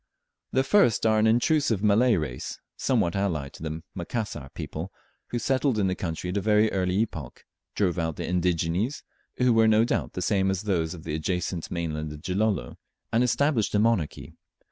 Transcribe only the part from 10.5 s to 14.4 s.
those of the adjacent mainland of Gilolo, and established a monarchy.